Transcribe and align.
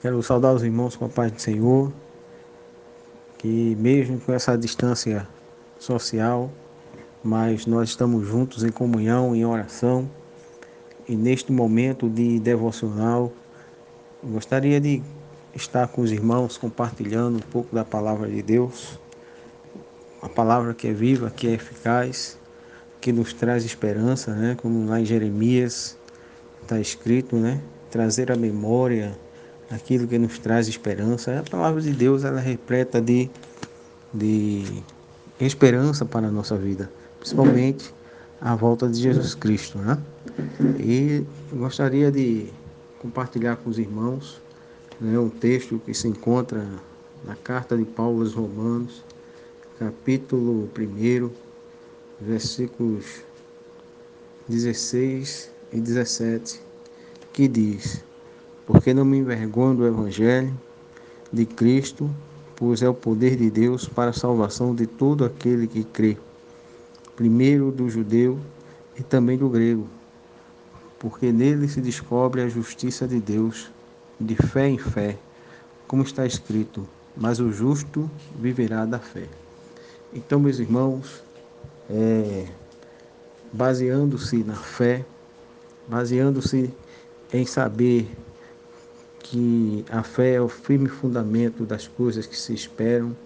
Quero 0.00 0.22
saudar 0.22 0.54
os 0.54 0.62
irmãos 0.62 0.94
com 0.94 1.06
a 1.06 1.08
paz 1.08 1.32
do 1.32 1.40
Senhor, 1.40 1.92
que 3.36 3.76
mesmo 3.80 4.20
com 4.20 4.32
essa 4.32 4.56
distância 4.56 5.26
social, 5.76 6.52
mas 7.22 7.66
nós 7.66 7.88
estamos 7.88 8.24
juntos 8.24 8.62
em 8.62 8.70
comunhão, 8.70 9.34
em 9.34 9.44
oração, 9.44 10.08
e 11.08 11.16
neste 11.16 11.50
momento 11.50 12.08
de 12.08 12.38
devocional, 12.38 13.32
gostaria 14.22 14.80
de 14.80 15.02
estar 15.52 15.88
com 15.88 16.02
os 16.02 16.12
irmãos 16.12 16.56
compartilhando 16.56 17.38
um 17.38 17.50
pouco 17.50 17.74
da 17.74 17.84
palavra 17.84 18.28
de 18.28 18.40
Deus, 18.40 19.00
a 20.22 20.28
palavra 20.28 20.74
que 20.74 20.86
é 20.86 20.92
viva, 20.92 21.28
que 21.28 21.48
é 21.48 21.54
eficaz, 21.54 22.38
que 23.00 23.10
nos 23.10 23.32
traz 23.32 23.64
esperança, 23.64 24.32
né? 24.32 24.56
Como 24.62 24.88
lá 24.88 25.00
em 25.00 25.04
Jeremias 25.04 25.98
está 26.62 26.78
escrito, 26.78 27.34
né? 27.34 27.60
Trazer 27.90 28.30
a 28.30 28.36
memória 28.36 29.18
aquilo 29.70 30.06
que 30.06 30.18
nos 30.18 30.38
traz 30.38 30.68
esperança. 30.68 31.40
A 31.40 31.42
palavra 31.50 31.80
de 31.80 31.92
Deus 31.92 32.24
ela 32.24 32.40
é 32.40 32.44
repleta 32.44 33.00
de, 33.00 33.30
de 34.12 34.82
esperança 35.40 36.04
para 36.04 36.28
a 36.28 36.30
nossa 36.30 36.56
vida, 36.56 36.90
principalmente 37.18 37.92
a 38.40 38.54
volta 38.54 38.88
de 38.88 39.00
Jesus 39.00 39.34
Cristo. 39.34 39.78
Né? 39.78 39.98
E 40.78 41.24
gostaria 41.52 42.10
de 42.10 42.48
compartilhar 42.98 43.56
com 43.56 43.70
os 43.70 43.78
irmãos 43.78 44.40
né, 45.00 45.18
um 45.18 45.28
texto 45.28 45.80
que 45.84 45.94
se 45.94 46.08
encontra 46.08 46.66
na 47.24 47.36
carta 47.36 47.76
de 47.76 47.84
Paulo 47.84 48.20
aos 48.20 48.34
Romanos, 48.34 49.04
capítulo 49.78 50.68
1, 50.76 51.30
versículos 52.20 53.22
16 54.48 55.50
e 55.72 55.80
17, 55.80 56.60
que 57.32 57.46
diz 57.46 58.02
porque 58.68 58.92
não 58.92 59.02
me 59.02 59.16
envergonho 59.16 59.76
do 59.76 59.86
Evangelho 59.86 60.52
de 61.32 61.46
Cristo, 61.46 62.10
pois 62.54 62.82
é 62.82 62.88
o 62.88 62.92
poder 62.92 63.34
de 63.34 63.50
Deus 63.50 63.88
para 63.88 64.10
a 64.10 64.12
salvação 64.12 64.74
de 64.74 64.86
todo 64.86 65.24
aquele 65.24 65.66
que 65.66 65.82
crê, 65.84 66.18
primeiro 67.16 67.72
do 67.72 67.88
judeu 67.88 68.38
e 68.94 69.02
também 69.02 69.38
do 69.38 69.48
grego, 69.48 69.88
porque 70.98 71.32
nele 71.32 71.66
se 71.66 71.80
descobre 71.80 72.42
a 72.42 72.48
justiça 72.48 73.08
de 73.08 73.18
Deus, 73.18 73.70
de 74.20 74.36
fé 74.36 74.68
em 74.68 74.76
fé, 74.76 75.16
como 75.86 76.02
está 76.02 76.26
escrito: 76.26 76.86
mas 77.16 77.40
o 77.40 77.50
justo 77.50 78.10
viverá 78.38 78.84
da 78.84 78.98
fé. 78.98 79.28
Então, 80.12 80.38
meus 80.38 80.58
irmãos, 80.58 81.22
é, 81.88 82.46
baseando-se 83.50 84.44
na 84.44 84.56
fé, 84.56 85.06
baseando-se 85.88 86.70
em 87.32 87.46
saber 87.46 88.06
que 89.20 89.84
a 89.90 90.02
fé 90.02 90.34
é 90.34 90.40
o 90.40 90.48
firme 90.48 90.88
fundamento 90.88 91.64
das 91.64 91.86
coisas 91.86 92.26
que 92.26 92.36
se 92.36 92.54
esperam, 92.54 93.16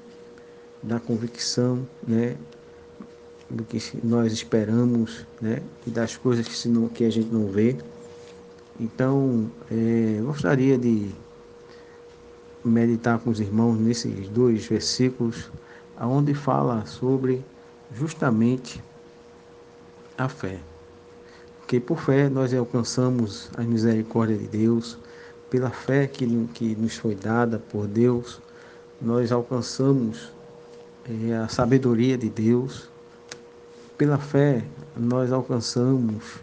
da 0.82 0.98
convicção, 0.98 1.86
né, 2.06 2.36
do 3.48 3.64
que 3.64 3.78
nós 4.02 4.32
esperamos, 4.32 5.24
né, 5.40 5.62
e 5.86 5.90
das 5.90 6.16
coisas 6.16 6.48
que, 6.48 6.68
não, 6.68 6.88
que 6.88 7.04
a 7.04 7.10
gente 7.10 7.32
não 7.32 7.46
vê. 7.48 7.76
Então, 8.80 9.50
é, 9.70 10.20
gostaria 10.22 10.76
de 10.76 11.10
meditar 12.64 13.18
com 13.18 13.30
os 13.30 13.40
irmãos 13.40 13.78
nesses 13.78 14.28
dois 14.28 14.66
versículos, 14.66 15.50
aonde 15.96 16.34
fala 16.34 16.84
sobre 16.86 17.44
justamente 17.94 18.82
a 20.16 20.28
fé. 20.28 20.58
Porque 21.58 21.78
por 21.80 21.98
fé 21.98 22.28
nós 22.28 22.52
alcançamos 22.54 23.50
a 23.56 23.62
misericórdia 23.62 24.36
de 24.36 24.46
Deus, 24.46 24.98
pela 25.52 25.68
fé 25.68 26.06
que, 26.06 26.26
que 26.54 26.74
nos 26.74 26.96
foi 26.96 27.14
dada 27.14 27.58
por 27.58 27.86
Deus, 27.86 28.40
nós 28.98 29.30
alcançamos 29.30 30.32
é, 31.04 31.34
a 31.34 31.46
sabedoria 31.46 32.16
de 32.16 32.30
Deus. 32.30 32.88
Pela 33.98 34.16
fé, 34.16 34.64
nós 34.96 35.30
alcançamos 35.30 36.40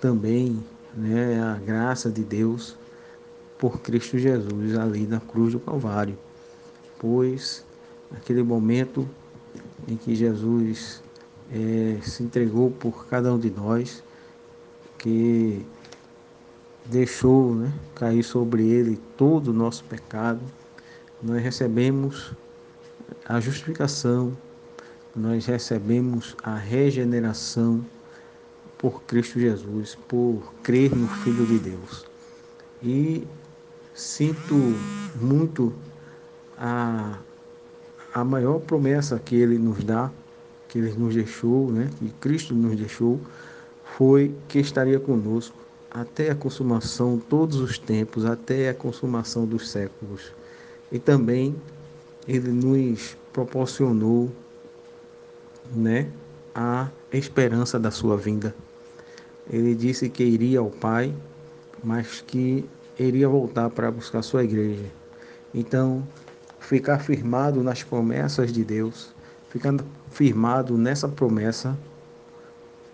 também 0.00 0.60
né, 0.92 1.40
a 1.40 1.54
graça 1.54 2.10
de 2.10 2.24
Deus 2.24 2.76
por 3.60 3.78
Cristo 3.80 4.18
Jesus 4.18 4.76
ali 4.76 5.06
na 5.06 5.20
cruz 5.20 5.52
do 5.52 5.60
Calvário. 5.60 6.18
Pois 6.98 7.64
naquele 8.10 8.42
momento 8.42 9.08
em 9.86 9.96
que 9.96 10.16
Jesus 10.16 11.00
é, 11.52 12.00
se 12.02 12.24
entregou 12.24 12.72
por 12.72 13.06
cada 13.06 13.32
um 13.32 13.38
de 13.38 13.50
nós, 13.50 14.02
que 14.98 15.64
deixou 16.88 17.54
né, 17.54 17.72
cair 17.94 18.22
sobre 18.22 18.66
ele 18.66 18.98
todo 19.16 19.48
o 19.48 19.52
nosso 19.52 19.84
pecado, 19.84 20.40
nós 21.22 21.42
recebemos 21.42 22.32
a 23.24 23.40
justificação, 23.40 24.36
nós 25.14 25.46
recebemos 25.46 26.36
a 26.42 26.54
regeneração 26.56 27.84
por 28.78 29.02
Cristo 29.02 29.40
Jesus, 29.40 29.96
por 30.06 30.52
crer 30.62 30.94
no 30.94 31.08
Filho 31.08 31.46
de 31.46 31.58
Deus. 31.58 32.04
E 32.82 33.26
sinto 33.94 34.54
muito 35.20 35.72
a, 36.58 37.18
a 38.12 38.22
maior 38.22 38.60
promessa 38.60 39.18
que 39.18 39.34
ele 39.34 39.58
nos 39.58 39.82
dá, 39.82 40.10
que 40.68 40.78
ele 40.78 40.92
nos 40.92 41.14
deixou, 41.14 41.72
né, 41.72 41.90
que 41.98 42.10
Cristo 42.20 42.54
nos 42.54 42.76
deixou, 42.76 43.18
foi 43.96 44.34
que 44.46 44.58
estaria 44.58 45.00
conosco 45.00 45.65
até 45.90 46.30
a 46.30 46.34
consumação 46.34 47.18
todos 47.18 47.56
os 47.56 47.78
tempos, 47.78 48.24
até 48.24 48.68
a 48.68 48.74
consumação 48.74 49.46
dos 49.46 49.70
séculos. 49.70 50.32
E 50.90 50.98
também 50.98 51.54
ele 52.26 52.50
nos 52.50 53.16
proporcionou, 53.32 54.30
né, 55.74 56.08
a 56.54 56.88
esperança 57.12 57.78
da 57.78 57.90
sua 57.90 58.16
vinda. 58.16 58.54
Ele 59.50 59.74
disse 59.74 60.08
que 60.08 60.24
iria 60.24 60.58
ao 60.58 60.70
Pai, 60.70 61.14
mas 61.82 62.20
que 62.20 62.64
iria 62.98 63.28
voltar 63.28 63.70
para 63.70 63.90
buscar 63.90 64.22
sua 64.22 64.42
igreja. 64.42 64.86
Então, 65.54 66.06
ficar 66.58 66.98
firmado 66.98 67.62
nas 67.62 67.82
promessas 67.82 68.52
de 68.52 68.64
Deus, 68.64 69.14
ficando 69.50 69.84
firmado 70.10 70.76
nessa 70.76 71.08
promessa 71.08 71.76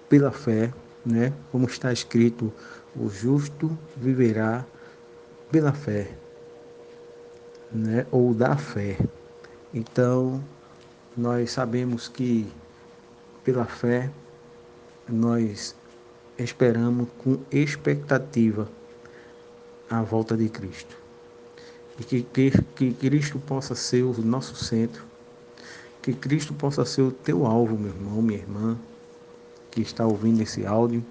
pela 0.09 0.31
fé, 0.31 0.73
né? 1.07 1.33
Como 1.51 1.67
está 1.67 1.93
escrito 1.93 2.53
o 2.97 3.09
justo 3.09 3.77
viverá 3.97 4.65
pela 5.51 5.73
fé, 5.73 6.11
né? 7.71 8.07
ou 8.11 8.35
da 8.35 8.57
fé. 8.57 8.99
Então, 9.73 10.43
nós 11.17 11.51
sabemos 11.53 12.09
que 12.09 12.51
pela 13.45 13.65
fé 13.65 14.11
nós 15.09 15.75
esperamos 16.39 17.09
com 17.19 17.39
expectativa 17.51 18.69
a 19.91 20.03
volta 20.03 20.37
de 20.37 20.49
Cristo. 20.49 20.97
E 21.99 22.05
que, 22.05 22.23
que, 22.23 22.51
que 22.75 22.95
Cristo 22.95 23.39
possa 23.39 23.75
ser 23.75 24.03
o 24.03 24.13
nosso 24.23 24.57
centro, 24.57 25.05
que 26.01 26.13
Cristo 26.13 26.55
possa 26.55 26.85
ser 26.85 27.03
o 27.03 27.13
teu 27.13 27.47
alvo, 27.47 27.79
meu 27.79 27.91
irmão, 27.91 28.23
minha 28.23 28.39
irmã, 28.39 28.79
que 29.71 29.83
está 29.83 30.07
ouvindo 30.07 30.43
esse 30.43 30.67
áudio 30.67 31.05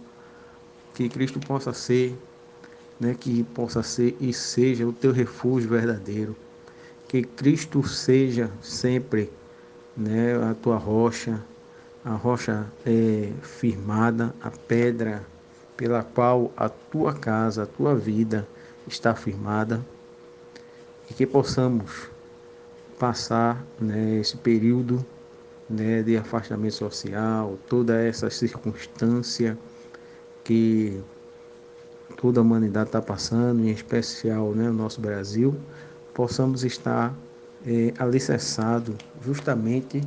que 1.02 1.10
Cristo 1.10 1.40
possa 1.40 1.74
ser, 1.74 2.16
né, 3.00 3.16
que 3.20 3.44
possa 3.44 3.82
ser 3.82 4.16
e 4.20 4.32
seja 4.32 4.86
o 4.86 4.94
teu 4.94 5.12
refúgio 5.12 5.70
verdadeiro, 5.70 6.36
que 7.08 7.24
Cristo 7.24 7.88
seja 7.88 8.52
sempre, 8.62 9.32
né, 9.98 10.36
a 10.36 10.54
tua 10.54 10.78
rocha, 10.78 11.42
a 12.06 12.12
rocha 12.12 12.68
é, 12.86 13.32
firmada, 13.42 14.34
a 14.42 14.52
pedra 14.52 15.26
pela 15.76 16.04
qual 16.04 16.52
a 16.56 16.70
tua 16.70 17.14
casa, 17.14 17.64
a 17.64 17.66
tua 17.66 17.96
vida 17.96 18.48
está 18.88 19.16
firmada, 19.16 19.84
e 21.10 21.14
que 21.14 21.26
possamos 21.26 22.10
passar 23.00 23.66
né, 23.80 24.20
esse 24.20 24.38
período 24.38 25.04
né, 25.68 26.04
de 26.04 26.16
afastamento 26.16 26.76
social, 26.76 27.58
toda 27.68 28.00
essa 28.00 28.30
circunstância 28.30 29.58
que 30.52 31.02
toda 32.18 32.42
a 32.42 32.44
humanidade 32.44 32.90
está 32.90 33.02
passando, 33.02 33.66
em 33.66 33.70
especial 33.70 34.52
né, 34.52 34.70
o 34.70 34.74
nosso 34.74 35.00
Brasil, 35.00 35.56
possamos 36.14 36.66
estar 36.66 37.16
é, 37.66 37.94
alicerçados 37.98 38.98
justamente 39.24 40.02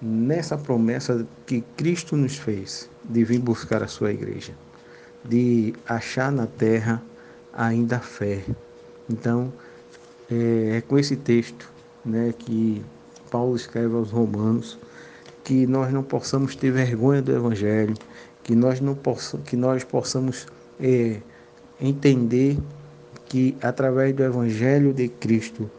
nessa 0.00 0.56
promessa 0.56 1.26
que 1.46 1.62
Cristo 1.76 2.16
nos 2.16 2.36
fez 2.36 2.88
de 3.02 3.24
vir 3.24 3.40
buscar 3.40 3.82
a 3.82 3.88
sua 3.88 4.12
igreja, 4.12 4.52
de 5.24 5.74
achar 5.84 6.30
na 6.30 6.46
terra 6.46 7.02
ainda 7.52 7.98
fé. 7.98 8.44
Então, 9.08 9.52
é, 10.30 10.76
é 10.76 10.80
com 10.80 10.96
esse 10.96 11.16
texto 11.16 11.68
né, 12.04 12.32
que 12.38 12.84
Paulo 13.32 13.56
escreve 13.56 13.96
aos 13.96 14.12
Romanos 14.12 14.78
que 15.42 15.66
nós 15.66 15.92
não 15.92 16.04
possamos 16.04 16.54
ter 16.54 16.70
vergonha 16.70 17.20
do 17.20 17.32
Evangelho, 17.32 17.96
que 18.50 18.56
nós, 18.56 18.80
não 18.80 18.96
possa, 18.96 19.38
que 19.38 19.54
nós 19.54 19.84
possamos 19.84 20.44
é, 20.80 21.20
entender 21.80 22.58
que 23.26 23.56
através 23.62 24.12
do 24.12 24.24
Evangelho 24.24 24.92
de 24.92 25.06
Cristo 25.06 25.70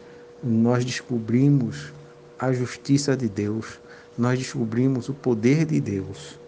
nós 0.41 0.85
descobrimos 0.85 1.91
a 2.39 2.53
justiça 2.53 3.17
de 3.17 3.27
Deus, 3.27 3.77
nós 4.17 4.39
descobrimos 4.39 5.09
o 5.09 5.13
poder 5.13 5.65
de 5.65 5.81
Deus. 5.81 6.39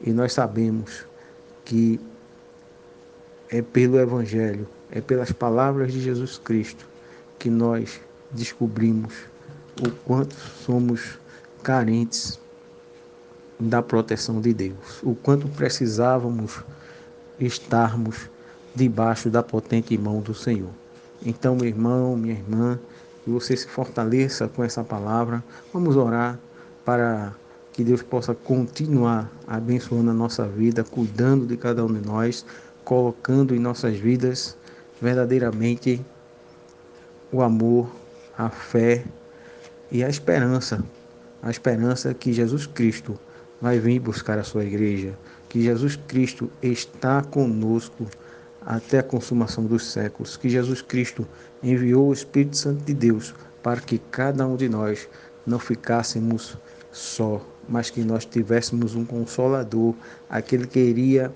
E 0.00 0.10
nós 0.10 0.32
sabemos 0.32 1.04
que 1.66 2.00
é 3.50 3.60
pelo 3.60 3.98
Evangelho, 3.98 4.66
é 4.90 5.02
pelas 5.02 5.32
palavras 5.32 5.92
de 5.92 6.00
Jesus 6.00 6.38
Cristo 6.38 6.88
que 7.38 7.50
nós 7.50 8.00
descobrimos 8.30 9.12
o 9.86 9.90
quanto 10.06 10.34
somos 10.34 11.18
carentes 11.62 12.40
da 13.58 13.82
proteção 13.82 14.40
de 14.40 14.54
Deus, 14.54 15.02
o 15.02 15.14
quanto 15.14 15.48
precisávamos 15.48 16.62
estarmos 17.40 18.30
debaixo 18.74 19.28
da 19.28 19.42
potente 19.42 19.96
mão 19.98 20.20
do 20.20 20.34
Senhor. 20.34 20.70
Então, 21.24 21.56
meu 21.56 21.66
irmão, 21.66 22.16
minha 22.16 22.34
irmã, 22.34 22.78
que 23.24 23.30
você 23.30 23.56
se 23.56 23.66
fortaleça 23.68 24.48
com 24.48 24.64
essa 24.64 24.84
palavra. 24.84 25.42
Vamos 25.72 25.96
orar 25.96 26.38
para 26.84 27.34
que 27.72 27.84
Deus 27.84 28.02
possa 28.02 28.34
continuar 28.34 29.30
abençoando 29.46 30.10
a 30.10 30.14
nossa 30.14 30.46
vida, 30.46 30.82
cuidando 30.82 31.46
de 31.46 31.56
cada 31.56 31.84
um 31.84 31.92
de 31.92 32.06
nós, 32.06 32.46
colocando 32.84 33.54
em 33.54 33.58
nossas 33.58 33.96
vidas 33.98 34.56
verdadeiramente 35.00 36.04
o 37.30 37.42
amor, 37.42 37.90
a 38.36 38.48
fé 38.48 39.04
e 39.92 40.02
a 40.02 40.08
esperança. 40.08 40.82
A 41.42 41.50
esperança 41.50 42.14
que 42.14 42.32
Jesus 42.32 42.66
Cristo 42.66 43.18
vai 43.60 43.78
vir 43.78 44.00
buscar 44.00 44.38
a 44.38 44.44
sua 44.44 44.64
igreja, 44.64 45.18
que 45.48 45.62
Jesus 45.62 45.96
Cristo 46.06 46.50
está 46.62 47.22
conosco 47.22 48.06
até 48.64 48.98
a 48.98 49.02
consumação 49.02 49.64
dos 49.64 49.90
séculos, 49.90 50.36
que 50.36 50.48
Jesus 50.48 50.82
Cristo 50.82 51.26
enviou 51.62 52.08
o 52.08 52.12
Espírito 52.12 52.56
Santo 52.56 52.84
de 52.84 52.94
Deus 52.94 53.34
para 53.62 53.80
que 53.80 53.98
cada 54.10 54.46
um 54.46 54.56
de 54.56 54.68
nós 54.68 55.08
não 55.46 55.58
ficássemos 55.58 56.56
só, 56.92 57.44
mas 57.68 57.90
que 57.90 58.02
nós 58.02 58.24
tivéssemos 58.24 58.94
um 58.94 59.04
consolador, 59.04 59.94
aquele 60.28 60.66
que 60.66 60.78
iria 60.78 61.32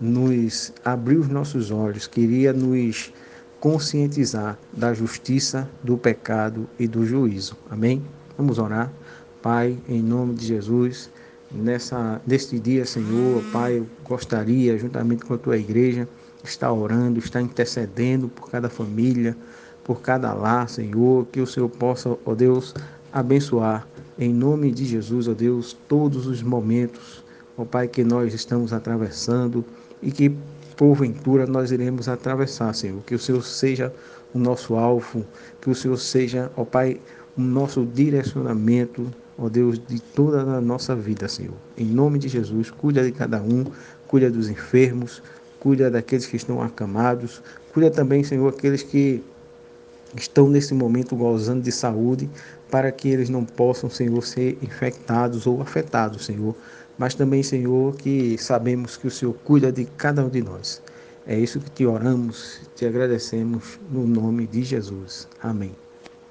nos 0.00 0.72
abrir 0.84 1.18
os 1.18 1.28
nossos 1.28 1.70
olhos, 1.70 2.06
queria 2.06 2.52
nos 2.52 3.12
conscientizar 3.60 4.56
da 4.72 4.94
justiça, 4.94 5.68
do 5.82 5.98
pecado 5.98 6.68
e 6.78 6.86
do 6.86 7.04
juízo. 7.04 7.56
Amém? 7.68 8.02
Vamos 8.36 8.58
orar. 8.58 8.92
Pai, 9.42 9.76
em 9.88 10.02
nome 10.02 10.34
de 10.34 10.46
Jesus, 10.46 11.10
nessa 11.50 12.20
neste 12.26 12.58
dia, 12.58 12.84
Senhor, 12.84 13.42
Pai, 13.52 13.78
eu 13.78 13.86
gostaria, 14.04 14.78
juntamente 14.78 15.24
com 15.24 15.34
a 15.34 15.38
tua 15.38 15.56
igreja, 15.56 16.08
estar 16.44 16.72
orando, 16.72 17.18
estar 17.18 17.40
intercedendo 17.40 18.28
por 18.28 18.50
cada 18.50 18.68
família, 18.68 19.36
por 19.84 20.00
cada 20.00 20.32
lar, 20.34 20.68
Senhor, 20.68 21.26
que 21.32 21.40
o 21.40 21.46
Senhor 21.46 21.68
possa, 21.68 22.16
ó 22.24 22.34
Deus, 22.34 22.74
abençoar 23.12 23.86
em 24.18 24.32
nome 24.32 24.70
de 24.72 24.84
Jesus, 24.84 25.28
ó 25.28 25.32
Deus, 25.32 25.76
todos 25.88 26.26
os 26.26 26.42
momentos, 26.42 27.24
ó 27.56 27.64
Pai, 27.64 27.88
que 27.88 28.04
nós 28.04 28.34
estamos 28.34 28.72
atravessando 28.72 29.64
e 30.02 30.10
que 30.10 30.36
porventura 30.76 31.46
nós 31.46 31.70
iremos 31.72 32.08
atravessar, 32.08 32.72
Senhor. 32.74 33.02
Que 33.04 33.14
o 33.14 33.18
Senhor 33.18 33.42
seja 33.42 33.92
o 34.32 34.38
nosso 34.38 34.76
alvo, 34.76 35.24
que 35.60 35.70
o 35.70 35.74
Senhor 35.74 35.96
seja, 35.96 36.50
ó 36.56 36.64
Pai, 36.64 37.00
o 37.38 37.40
nosso 37.40 37.86
direcionamento, 37.86 39.06
ó 39.38 39.48
Deus, 39.48 39.80
de 39.86 40.00
toda 40.00 40.40
a 40.40 40.60
nossa 40.60 40.94
vida, 40.96 41.28
Senhor. 41.28 41.54
Em 41.76 41.86
nome 41.86 42.18
de 42.18 42.28
Jesus, 42.28 42.70
cuida 42.70 43.04
de 43.04 43.12
cada 43.12 43.40
um, 43.40 43.64
cuida 44.08 44.28
dos 44.28 44.48
enfermos, 44.48 45.22
cuida 45.60 45.88
daqueles 45.88 46.26
que 46.26 46.36
estão 46.36 46.60
acamados, 46.60 47.40
cuida 47.72 47.90
também, 47.90 48.24
Senhor, 48.24 48.48
aqueles 48.48 48.82
que 48.82 49.22
estão 50.16 50.48
nesse 50.48 50.74
momento 50.74 51.14
gozando 51.14 51.62
de 51.62 51.70
saúde, 51.70 52.28
para 52.70 52.90
que 52.90 53.08
eles 53.08 53.28
não 53.28 53.44
possam, 53.44 53.88
Senhor, 53.88 54.20
ser 54.24 54.58
infectados 54.60 55.46
ou 55.46 55.62
afetados, 55.62 56.26
Senhor. 56.26 56.56
Mas 56.98 57.14
também, 57.14 57.42
Senhor, 57.44 57.94
que 57.94 58.36
sabemos 58.36 58.96
que 58.96 59.06
o 59.06 59.10
Senhor 59.10 59.32
cuida 59.44 59.70
de 59.70 59.84
cada 59.96 60.24
um 60.24 60.28
de 60.28 60.42
nós. 60.42 60.82
É 61.24 61.38
isso 61.38 61.60
que 61.60 61.70
te 61.70 61.86
oramos, 61.86 62.62
te 62.74 62.84
agradecemos 62.84 63.78
no 63.90 64.06
nome 64.06 64.46
de 64.46 64.64
Jesus. 64.64 65.28
Amém. 65.40 65.87